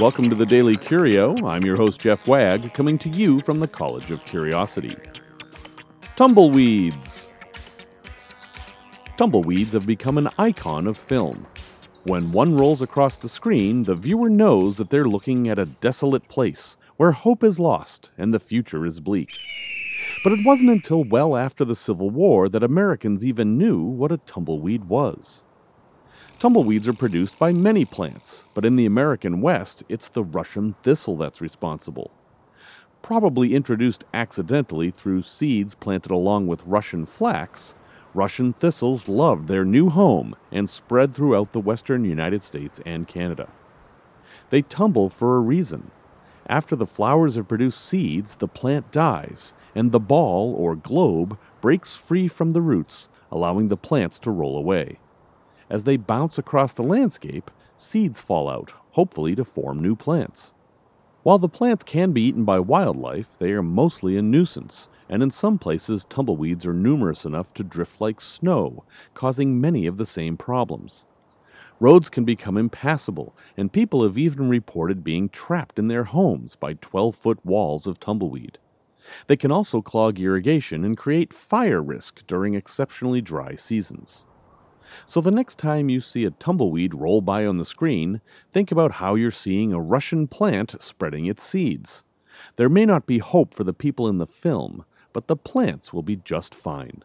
Welcome 0.00 0.28
to 0.28 0.34
the 0.34 0.44
Daily 0.44 0.74
Curio. 0.74 1.36
I'm 1.46 1.62
your 1.62 1.76
host, 1.76 2.00
Jeff 2.00 2.26
Wagg, 2.26 2.74
coming 2.74 2.98
to 2.98 3.08
you 3.08 3.38
from 3.38 3.60
the 3.60 3.68
College 3.68 4.10
of 4.10 4.24
Curiosity. 4.24 4.96
Tumbleweeds. 6.16 7.28
Tumbleweeds 9.16 9.72
have 9.72 9.86
become 9.86 10.18
an 10.18 10.30
icon 10.36 10.88
of 10.88 10.96
film. 10.96 11.46
When 12.02 12.32
one 12.32 12.56
rolls 12.56 12.82
across 12.82 13.20
the 13.20 13.28
screen, 13.28 13.84
the 13.84 13.94
viewer 13.94 14.28
knows 14.28 14.78
that 14.78 14.90
they're 14.90 15.04
looking 15.04 15.48
at 15.48 15.60
a 15.60 15.66
desolate 15.66 16.26
place 16.26 16.76
where 16.96 17.12
hope 17.12 17.44
is 17.44 17.60
lost 17.60 18.10
and 18.18 18.34
the 18.34 18.40
future 18.40 18.84
is 18.84 18.98
bleak. 18.98 19.30
But 20.24 20.32
it 20.32 20.44
wasn't 20.44 20.70
until 20.70 21.04
well 21.04 21.36
after 21.36 21.64
the 21.64 21.76
Civil 21.76 22.10
War 22.10 22.48
that 22.48 22.64
Americans 22.64 23.24
even 23.24 23.56
knew 23.56 23.80
what 23.80 24.10
a 24.10 24.18
tumbleweed 24.18 24.86
was. 24.86 25.44
Tumbleweeds 26.44 26.86
are 26.86 26.92
produced 26.92 27.38
by 27.38 27.52
many 27.52 27.86
plants, 27.86 28.44
but 28.52 28.66
in 28.66 28.76
the 28.76 28.84
American 28.84 29.40
West, 29.40 29.82
it's 29.88 30.10
the 30.10 30.22
Russian 30.22 30.74
thistle 30.82 31.16
that's 31.16 31.40
responsible. 31.40 32.10
Probably 33.00 33.54
introduced 33.54 34.04
accidentally 34.12 34.90
through 34.90 35.22
seeds 35.22 35.74
planted 35.74 36.10
along 36.10 36.46
with 36.46 36.66
Russian 36.66 37.06
flax, 37.06 37.74
Russian 38.12 38.52
thistles 38.52 39.08
loved 39.08 39.48
their 39.48 39.64
new 39.64 39.88
home 39.88 40.36
and 40.52 40.68
spread 40.68 41.14
throughout 41.14 41.52
the 41.52 41.60
western 41.60 42.04
United 42.04 42.42
States 42.42 42.78
and 42.84 43.08
Canada. 43.08 43.48
They 44.50 44.60
tumble 44.60 45.08
for 45.08 45.38
a 45.38 45.40
reason. 45.40 45.92
After 46.46 46.76
the 46.76 46.86
flowers 46.86 47.36
have 47.36 47.48
produced 47.48 47.80
seeds, 47.80 48.36
the 48.36 48.48
plant 48.48 48.92
dies, 48.92 49.54
and 49.74 49.92
the 49.92 49.98
ball 49.98 50.54
or 50.58 50.76
globe 50.76 51.38
breaks 51.62 51.96
free 51.96 52.28
from 52.28 52.50
the 52.50 52.60
roots, 52.60 53.08
allowing 53.32 53.68
the 53.68 53.78
plants 53.78 54.18
to 54.18 54.30
roll 54.30 54.58
away. 54.58 54.98
As 55.70 55.84
they 55.84 55.96
bounce 55.96 56.38
across 56.38 56.74
the 56.74 56.82
landscape, 56.82 57.50
seeds 57.78 58.20
fall 58.20 58.48
out, 58.48 58.72
hopefully 58.92 59.34
to 59.34 59.44
form 59.44 59.80
new 59.80 59.96
plants. 59.96 60.54
While 61.22 61.38
the 61.38 61.48
plants 61.48 61.84
can 61.84 62.12
be 62.12 62.20
eaten 62.22 62.44
by 62.44 62.60
wildlife, 62.60 63.38
they 63.38 63.52
are 63.52 63.62
mostly 63.62 64.18
a 64.18 64.22
nuisance, 64.22 64.90
and 65.08 65.22
in 65.22 65.30
some 65.30 65.58
places 65.58 66.04
tumbleweeds 66.04 66.66
are 66.66 66.74
numerous 66.74 67.24
enough 67.24 67.54
to 67.54 67.64
drift 67.64 68.00
like 68.00 68.20
snow, 68.20 68.84
causing 69.14 69.58
many 69.58 69.86
of 69.86 69.96
the 69.96 70.04
same 70.04 70.36
problems. 70.36 71.06
Roads 71.80 72.10
can 72.10 72.24
become 72.24 72.56
impassable, 72.58 73.34
and 73.56 73.72
people 73.72 74.02
have 74.02 74.18
even 74.18 74.48
reported 74.48 75.02
being 75.02 75.28
trapped 75.30 75.78
in 75.78 75.88
their 75.88 76.04
homes 76.04 76.56
by 76.56 76.74
12 76.74 77.16
foot 77.16 77.44
walls 77.44 77.86
of 77.86 77.98
tumbleweed. 77.98 78.58
They 79.26 79.36
can 79.36 79.50
also 79.50 79.82
clog 79.82 80.20
irrigation 80.20 80.84
and 80.84 80.96
create 80.96 81.32
fire 81.32 81.82
risk 81.82 82.26
during 82.26 82.54
exceptionally 82.54 83.20
dry 83.20 83.54
seasons. 83.54 84.24
So 85.06 85.20
the 85.20 85.30
next 85.30 85.58
time 85.58 85.88
you 85.88 86.00
see 86.00 86.24
a 86.24 86.30
tumbleweed 86.30 86.94
roll 86.94 87.20
by 87.20 87.46
on 87.46 87.58
the 87.58 87.64
screen, 87.64 88.20
think 88.52 88.70
about 88.70 88.92
how 88.92 89.14
you're 89.14 89.30
seeing 89.30 89.72
a 89.72 89.80
Russian 89.80 90.26
plant 90.26 90.80
spreading 90.80 91.26
its 91.26 91.42
seeds. 91.42 92.04
There 92.56 92.68
may 92.68 92.84
not 92.84 93.06
be 93.06 93.18
hope 93.18 93.54
for 93.54 93.64
the 93.64 93.72
people 93.72 94.08
in 94.08 94.18
the 94.18 94.26
film, 94.26 94.84
but 95.12 95.26
the 95.26 95.36
plants 95.36 95.92
will 95.92 96.02
be 96.02 96.16
just 96.16 96.54
fine. 96.54 97.02